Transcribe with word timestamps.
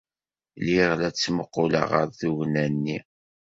Lliɣ 0.59 0.91
la 0.99 1.09
ttmuqquleɣ 1.11 1.85
ɣer 1.93 2.07
tugna-nni. 2.19 2.97